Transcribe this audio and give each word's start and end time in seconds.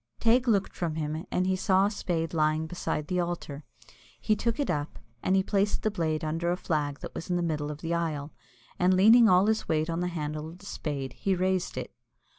Teig 0.19 0.47
looked 0.47 0.73
from 0.75 0.95
him, 0.95 1.27
and 1.29 1.45
he 1.45 1.55
saw 1.55 1.85
a 1.85 1.91
spade 1.91 2.33
lying 2.33 2.65
beside 2.65 3.07
the 3.07 3.19
altar. 3.19 3.63
He 4.19 4.35
took 4.35 4.59
it 4.59 4.71
up, 4.71 4.97
and 5.21 5.35
he 5.35 5.43
placed 5.43 5.83
the 5.83 5.91
blade 5.91 6.23
under 6.23 6.51
a 6.51 6.57
flag 6.57 7.01
that 7.01 7.13
was 7.13 7.29
in 7.29 7.35
the 7.35 7.43
middle 7.43 7.69
of 7.69 7.81
the 7.81 7.93
aisle, 7.93 8.31
and 8.79 8.95
leaning 8.95 9.29
all 9.29 9.45
his 9.45 9.69
weight 9.69 9.91
on 9.91 9.99
the 9.99 10.07
handle 10.07 10.49
of 10.49 10.57
the 10.57 10.65
spade, 10.65 11.13
he 11.13 11.35
raised 11.35 11.77
it. 11.77 11.93